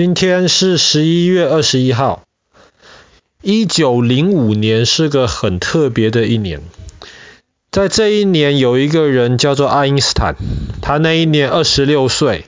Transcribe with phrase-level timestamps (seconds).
[0.00, 2.22] 今天是十一月二十一号。
[3.42, 6.62] 一九零五年是个很特别的一年，
[7.70, 10.36] 在这一年有一个人叫做爱因斯坦，
[10.80, 12.46] 他那一年二十六岁。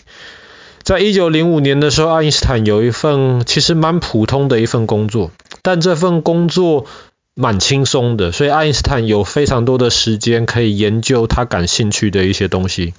[0.83, 5.31] 在一九零五年的时候，爱因斯坦有一份其实蛮普通的一份工作，
[5.61, 6.87] 但这份工作
[7.35, 12.95] 蛮轻松的，所以爱因斯坦有非常多的时间可以研究他感兴趣的一些东西。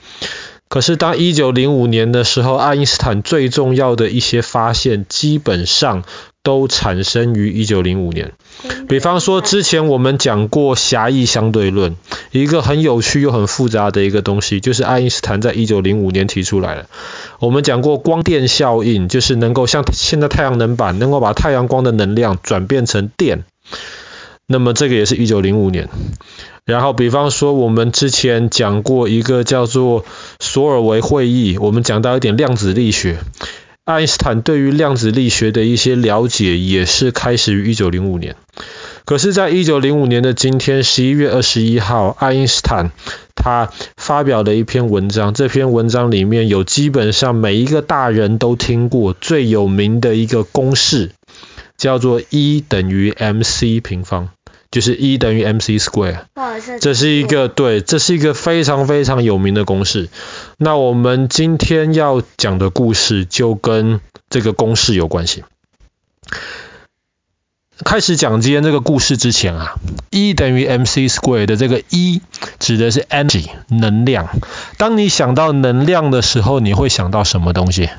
[0.73, 6.04] 可是当一九零五年的时候，爱因斯坦最重要的一些发现基本上
[6.41, 8.31] 都产生于一九零五年。
[8.89, 11.95] 比方说，之前我们讲过狭义相对论，
[12.31, 16.87] 一个很有趣又很复杂的一个东西，就是爱因斯坦在一九零五年提出来的。
[17.37, 23.43] 我们讲过光电效应，就是能够像现在太阳能板，能够把太阳光的能量转变成电。
[24.47, 25.89] 那么这个也是一九零五年。
[26.65, 30.06] 然后比方说，我们之前讲过一个叫做
[30.39, 33.17] 索尔维会议，我们讲到一点量子力学。
[33.84, 38.38] 爱因斯坦对于量子力学的一些了解也是开始于一九零五年。
[39.04, 42.92] 可是，在一九零五年的今天，十一月二十一号，爱因斯坦
[43.36, 45.34] 他发表了一篇文章。
[45.34, 51.12] 这篇文章里面有基本上每一个大人都听过最有名的一个公式，
[51.78, 54.30] 叫做 E 等于 mc 平方。
[54.74, 56.22] 就是 E 等于 mc square，
[56.82, 60.10] 这是一个对，这是一个非常非常有名的公式。
[60.58, 64.02] 那我们今天要讲的故事就跟
[64.32, 65.44] 这个公式有关系。
[67.86, 69.76] 开始讲今天这个故事之前啊
[70.10, 72.24] ，E 等于 mc square 的这个 E
[72.58, 74.30] 指的是 energy 能量。
[74.80, 77.92] 当你想到能量的时候，你会想到什么东西？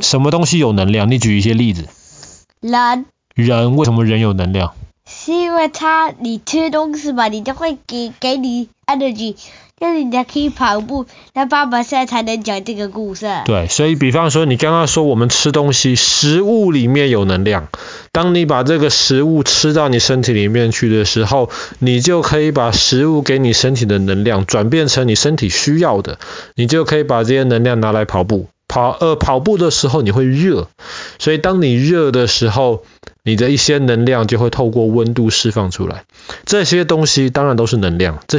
[0.00, 1.10] 什么东西有能量？
[1.10, 1.84] 你举一些例子。
[2.62, 3.04] 人。
[3.34, 4.72] 人，为什么人有能量？
[5.22, 9.36] 是因为他，你吃东西嘛，你就会给给你 energy，
[9.78, 11.04] 那你才可以跑步。
[11.34, 13.26] 那爸爸现在才能讲这个故事。
[13.44, 17.68] 对，所以比方说，你刚刚说我们吃东西，食物里面有能量。
[18.12, 26.18] 当你把这个食物吃到你身体里面去的时候，你就可以把食物给你身体的能量转变成你身体需要的，
[26.54, 28.46] 你就可以把这些能量拿来跑步。
[28.70, 30.68] 跑呃跑步的时候你会热，
[31.18, 32.84] 所以当你热的时候，
[33.24, 36.04] 你的一些能量就会透过温度释放出来。
[36.44, 38.20] 这些东西当然都是能量。
[38.28, 38.38] 这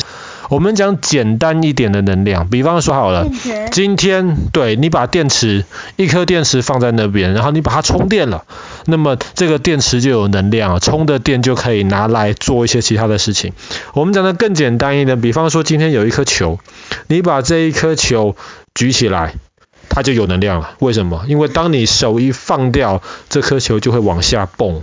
[0.50, 3.28] 我们讲简单一点的能量，比方说好了，
[3.72, 5.66] 今天对你把电池
[5.98, 8.46] 一颗电池放在那边，然后你把它充电了，
[8.86, 13.52] 那么这个电池就有能量，充的电就可以拿来做一些其他的事情。
[13.94, 16.58] 我们讲的更简单一点，比方说今天有一颗球，
[17.08, 18.38] 你把这一颗球
[18.74, 19.36] 举起来。
[19.94, 21.26] 它就有能量了，为什么？
[21.28, 24.82] 因为当你手一放掉，这颗球就会往下蹦，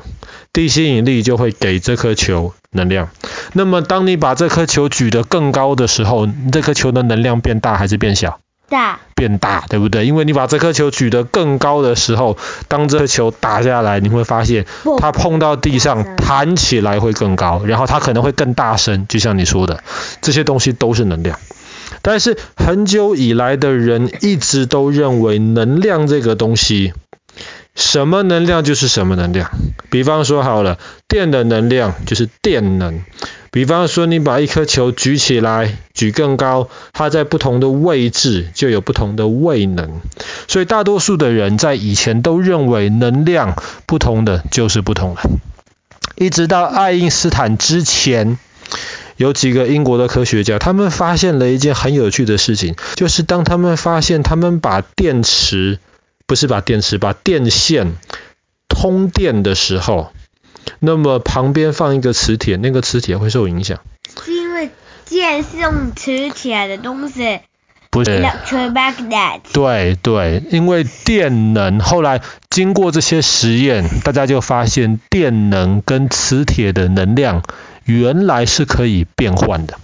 [0.53, 3.09] 地心引力就会给这颗球能量。
[3.55, 8.39] 那么当你把这颗球举得更高的时候，这颗球的能量变大还是变小？
[8.69, 9.01] 大。
[9.15, 10.07] 变大，对不对？
[10.07, 12.37] 因为你把这颗球举得更高的时候，
[12.69, 14.65] 当这颗球打下来，你会发现
[14.99, 19.83] 它碰到地上弹起来会更高，然后它可能会更大声，就像你说的，
[20.21, 21.37] 这些东西都是能量。
[22.03, 26.93] 但是很久以来的人一直都认为能量这个东西，
[27.75, 29.51] 什么能量就是什么能量。
[29.91, 33.03] 比方说好了，电的能量就是电能。
[33.51, 40.01] 比方说你把一颗球举起来，举更高，它在不同的位置就有不同的位能。
[40.47, 43.57] 所以大多数的人在以前都认为能量
[43.87, 45.23] 不同的就是不同的。
[46.17, 48.39] 一直到爱因斯坦之前。
[49.19, 55.81] 有几个英国的科学家，他们发现了一件很有趣的事情，就是当他们发现他们把电池，
[56.27, 57.97] 不是把电池，把电线
[58.69, 60.13] 通电的时候，
[60.79, 63.81] 那么旁边放一个磁铁，那个磁铁会受影响。
[64.25, 64.71] 是因为
[65.09, 67.41] 电是用磁铁的东西。
[67.91, 68.23] 不是。
[68.23, 69.41] Electromagnet。
[69.53, 72.21] 对对，因为电能，后来
[72.51, 77.43] 经过这些实验，大家就发现电能跟磁铁的能量。
[77.89, 79.79] 原来是可以变换的，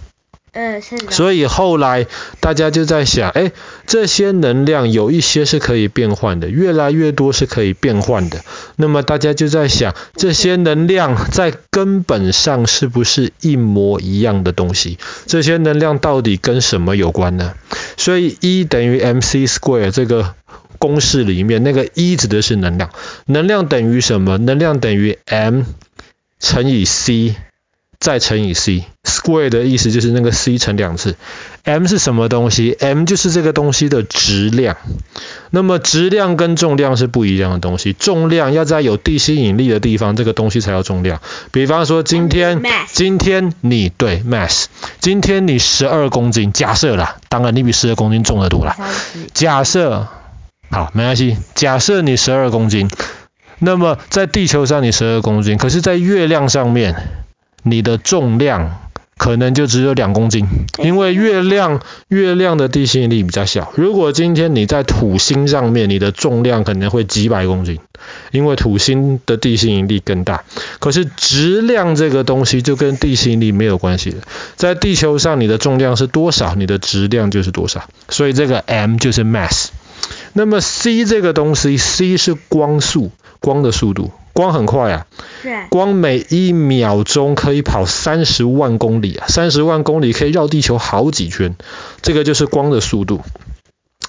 [0.53, 1.11] 嗯，是的。
[1.11, 2.05] 所以后来
[2.39, 3.51] 大家就在想，哎，
[3.87, 8.41] 这些能量有一些是可以变换的，越来越多是可以变换的。
[8.75, 14.99] 那么大家就在想，这些能量在根本上是不是一模一样的东西？
[15.25, 17.55] 这些能量到底跟什么有关呢？
[17.97, 20.35] 所以 E 等于 mc square 这个
[20.77, 22.91] 公式里面，那个 E 指的是能量，
[23.25, 24.37] 能量等于什么？
[24.37, 25.63] 能量等于 m
[26.39, 27.35] 乘以 c。
[27.99, 31.15] 再乘以 c，square 的意思就是那个 c 乘两次。
[31.63, 34.77] m 是什么东西？m 就是这个东西的质量。
[35.49, 37.93] 那么质量跟重量是不一样的东西。
[37.93, 41.21] 重量要在有地心引力的地方，这个东西才叫重量。
[41.51, 42.61] 比方说今天，
[42.91, 44.65] 今天你对 mass，
[44.99, 48.77] 今天你十二公斤，假设啦，当然你比十二公斤重得多啦。
[49.33, 50.07] 假设
[50.69, 51.37] 好，没关系。
[51.55, 52.89] 假设你十二公斤，
[53.59, 56.95] 那么在地球上你十二公斤，可是在月亮上面
[57.67, 58.77] 你的重量
[59.17, 60.45] 可能就只有两公斤，
[60.77, 63.71] 因为月亮月亮的地心引力比较小。
[63.75, 67.79] 如果今天你在土星上面，你的重量可能会几百公斤，
[68.31, 70.43] 因为土星的地心引力更大。
[70.79, 74.17] 可是质量这个东西就跟地心引力没有关系的。
[74.57, 77.89] 在地球上你的重量是多少，你的质量就是多少。
[78.09, 79.69] 所以这个 m 就是 mass。
[80.33, 83.11] 那么 c 这个东西，c 是光速，
[83.45, 84.09] 光的速度。
[84.33, 85.05] 光很快啊，
[85.69, 91.55] 光每一秒钟可以跑三十万公里啊，三十万公里可以绕地球好几圈，
[92.01, 93.21] 这个就是光的速度。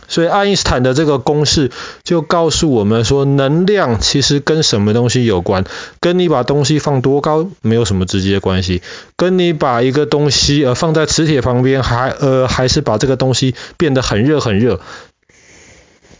[0.08, 1.70] 所以爱因斯坦的这个公式
[2.02, 5.64] 就告诉我们说，能量其实跟什么东西有关？
[6.00, 8.82] 跟你把东西放多高没有什么直接关系，
[9.16, 14.80] 跟你把一个东西呃放在磁铁旁边，还呃还是把这个东西变得很热很热。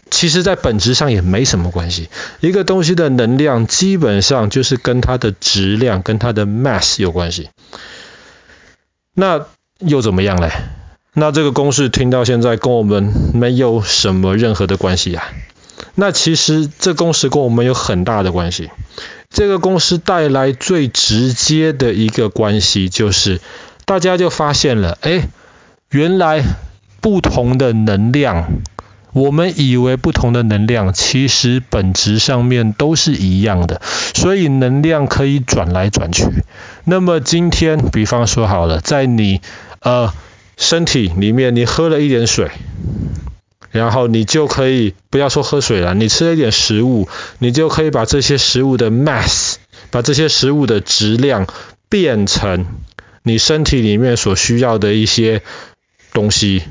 [0.09, 2.09] 其实，在本质上也没什么关系。
[2.39, 7.49] 一个东西的能量基本上就是跟它的质量、跟它的 mass 有关系。
[9.13, 9.45] 那
[9.79, 10.51] 又怎么样嘞？
[11.13, 15.23] 那这个公式听到现在跟我们没有什么任何的关系啊。
[15.95, 18.69] 那其实这公式跟我们有很大的关系。
[19.29, 23.41] 这个公式带来最直接的一个关系就是，
[23.85, 25.27] 大家就发现了，哎，
[25.89, 26.43] 原来
[27.01, 28.47] 不同的能量。
[29.13, 33.81] 我们以为不同的能量，其实本质上面都是一样的，
[34.13, 36.25] 所以能量可以转来转去。
[36.83, 39.41] 那么今天，比方说好了，在你
[39.79, 40.13] 呃
[40.55, 42.51] 身体里面，你喝了一点水，
[43.71, 47.07] 然后你就可以不要说喝水了，你吃了一点食物，
[47.39, 49.55] 你就可以把这些食物的 mass，
[49.89, 51.47] 把这些食物的质量
[51.89, 52.65] 变成
[53.23, 55.41] 你身体里面所需要的一些
[56.13, 56.63] 东西。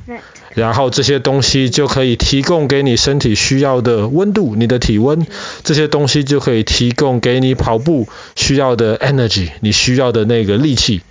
[0.56, 5.26] 然后这些东西就可以提供给你身体需要的温度，你的体温，
[5.62, 11.02] 这些东西就可以提供给你跑步需要的 energy，你需要的那个力气。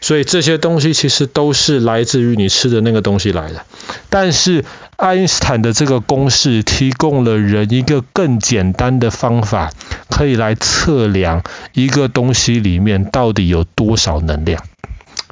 [0.00, 3.66] 所以这些东西其实都是来自于你吃的那个东西来的。
[4.08, 4.64] 但是
[4.96, 9.70] 爱因斯坦的这个公式提供了人一个更简单的方法，
[10.08, 11.42] 可以来测量
[11.74, 14.62] 一个东西里面到底有多少能量。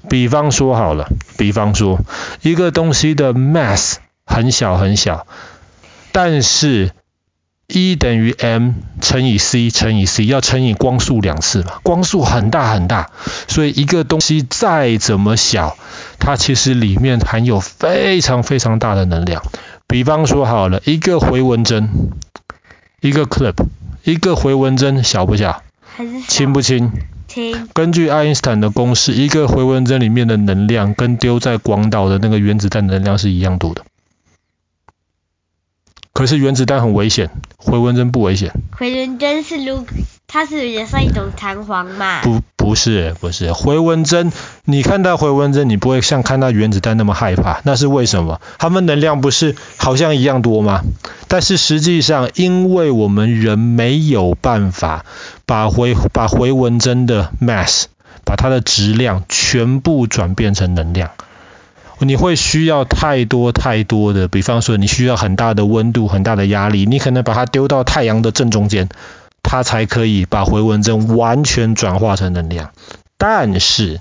[0.08, 2.00] 比方说好了，比方说
[2.43, 5.26] 一个东西的 mass 很小很小，
[6.12, 6.93] 但是
[7.69, 13.11] E 等于 m 乘以 c 乘以 c 要乘以光速两次嘛，光速很大很大，
[13.49, 15.76] 所以一个东西再怎么小，
[16.20, 19.43] 它其实里面含有非常非常大的能量。
[19.88, 22.12] 比方说好了，一个回纹针，
[23.00, 23.55] 一个 clip，
[24.05, 25.62] 一个回纹针小不小？
[26.29, 26.93] 轻不轻？
[27.75, 33.83] 根据爱因斯坦的公式，一个回纹针里面的能量跟丢在广岛的那个原子弹能量是一样多的。
[36.12, 38.53] 可是原子弹很危险，回纹针不危险。
[38.73, 39.87] 回纹针是如，
[40.27, 42.23] 它是也算一种弹簧嘛？
[42.23, 43.53] 不，不是，不是。
[43.53, 44.33] 回纹针，
[44.65, 48.41] 你看到回纹针，你不会像看到原子弹那么害怕，那是为什么？
[48.59, 50.81] 它们能量不是好像一样多吗？
[51.29, 55.05] 但是实际上，因为我们人没有办法
[55.46, 57.84] 把回把回纹针的 mass，
[58.25, 61.12] 把它的质量全部转变成能量。
[62.00, 68.90] 你会需要太多太多的，比方说你需要很大的温度、很大的压力，你可能把它丢到太阳的正中间，
[69.42, 72.73] 它才可以把回纹针完全转化成能量。
[73.16, 74.00] 但是，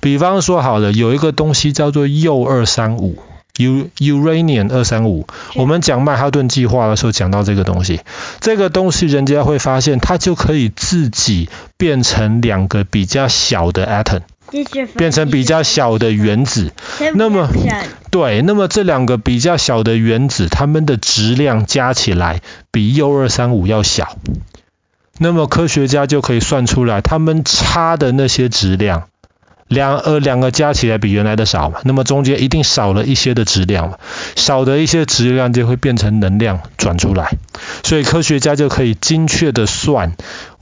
[0.00, 3.18] 比方说好了，有一个东西叫做铀二三五
[3.58, 5.26] ，U Uranium 二三五。
[5.54, 8.00] 我们讲曼哈顿计划的时候讲到这个东西，
[8.40, 14.22] 这个东西人家会发现它就可以自己变成两个比较小的 atom。
[14.98, 16.72] 变成比较小的原子，
[17.14, 17.48] 那么
[18.10, 24.18] 对，那么这两个比较小的原子，它们的质量加起来比 U 二三五要小，
[25.16, 29.08] 那么科学家就可以算出来，它们差的那些质量，
[29.72, 33.98] 两呃两个加起来比原来的少嘛，那么中间一定少了一些的质量嘛，
[34.36, 37.36] 少的一些质量就会变成能量转出来，
[37.82, 40.12] 所以科学家就可以精确的算，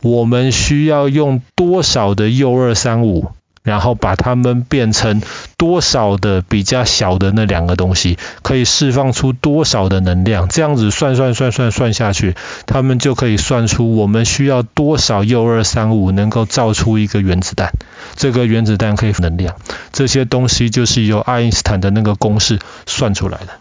[0.01, 3.33] 我们需要用多少的铀二三五。
[3.63, 5.21] 然后把它们变成
[5.59, 10.49] 多少的比较小的那两个东西，可以释放出多少的能量？
[10.49, 17.75] 这样子算算算算算下去，他们就可以算出我们需要多少铀二三五能够造出一个原子弹。
[18.17, 19.57] 这个原子弹可以能量，
[19.93, 23.59] 这些东西就是由爱因斯坦的那个公式算出来的。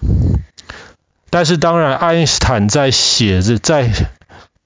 [1.30, 3.92] 但是当然，爱因斯坦在写着在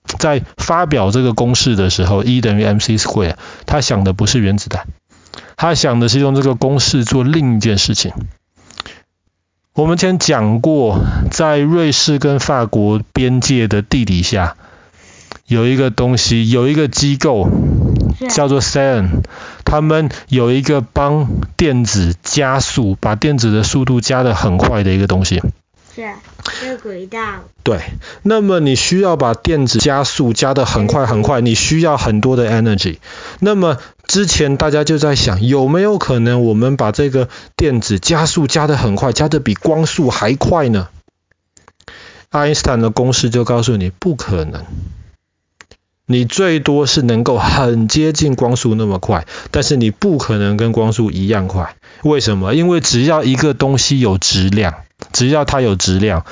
[0.06, 3.36] 在发表这个公式的时候，E 等于 mc square，
[3.66, 4.86] 他想的不是原子弹。
[5.56, 8.12] 他想的是用这个公式做另一件事情。
[9.74, 11.00] 我们前讲过，
[11.32, 14.56] 在瑞士跟法国边界的地底下，
[15.48, 17.50] 有一个东西，有一个机构
[18.30, 19.24] 叫做 CERN，
[19.74, 21.28] 他们有一个帮
[21.58, 25.42] 电子加速，把电子的速度加得很快的一个东西。
[25.96, 26.14] 是啊，
[26.62, 27.20] 这个轨道。
[27.64, 27.80] 对，
[28.22, 32.98] 那么你需要把电子加速加得很快很快，你需要很多的 energy。
[33.40, 37.28] 那么之前大家就在想，有没有可能我们把这个
[37.58, 40.90] 电子加速加得很快，加得比光速还快呢？
[42.30, 44.66] 爱因斯坦的公式就告诉你，不可能。
[46.06, 51.76] 你最多是能够很接近光速那么快，但是你不可能跟光速一样快。
[52.04, 52.54] 为什么？
[52.54, 54.74] 因为只要一个东西有质量。
[55.12, 56.26] 只要它有质量，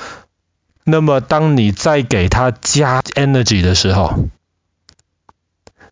[0.84, 4.28] 那么当你再给它加 energy 的时候，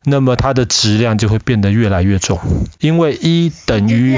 [0.04, 2.38] 那么它的质量就会变得越来越重，
[2.80, 4.16] 因为 E 等于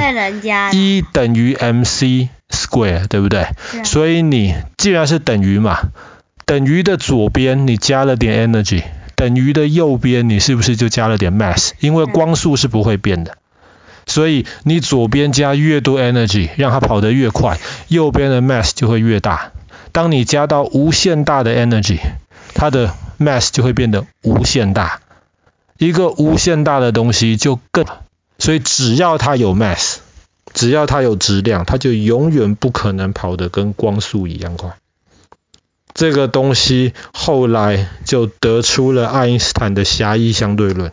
[0.73, 3.49] E 等于 mc square，对不对？
[3.85, 5.81] 所以你既然是等于嘛，
[6.47, 8.85] 等于的左边你加了点 energy，
[9.23, 11.75] 等于的右边你是不是就加了点 mass？
[11.79, 13.38] 因为光速是不会变的。
[14.05, 19.52] 所以你左边加越多 energy，让它跑得越快，右边的 mass 就会越大。
[19.93, 22.00] 当你加到无限大的 energy，
[22.52, 24.99] 它的 mass 就会变得无限大。
[25.79, 27.87] 一个无限大的东西就更，
[28.41, 29.99] 所以只要它有 mass，
[30.52, 34.73] 只要它有质量，它就永远不可能跑得跟光速一样快。
[36.03, 40.91] 这个东西后来就得出了爱因斯坦的狭义相对论。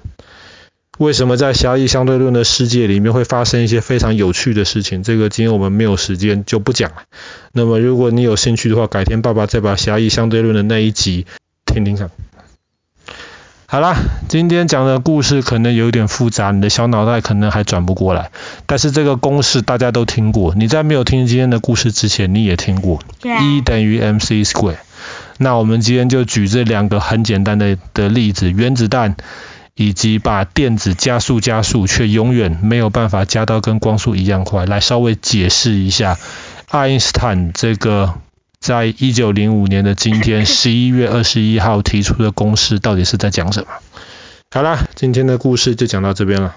[1.00, 5.02] 为什么在狭义相对论的世界里面会发生一些非常有趣的事情？
[5.02, 6.98] 这个今天我们没有时间就不讲了。
[7.54, 11.26] 那么如果你有兴趣的话，改天爸爸再把狭义相对论的那一集
[11.66, 12.12] 听听看。
[13.66, 13.96] 好啦，
[14.28, 18.30] 今天讲的故事可能有点复杂，你的小脑袋可能还转不过来。
[18.68, 23.00] 但是这个公式大家都听过，你在没有听今天的故事之前，你也听过。
[23.24, 24.78] E 等于 mc square。
[25.40, 29.16] 那我们今天就举这两个很简单的的例子，原子弹。
[29.76, 36.18] 以及把电子加速加速，却永远没有办法加到跟光速一样快，来稍微解释一下
[36.68, 38.16] 爱因斯坦这个
[38.60, 43.68] 在一九零五年的今天 十一月二十一号提出的公式到底是在讲什么。
[44.52, 46.56] 好啦，今天的故事就讲到这边了。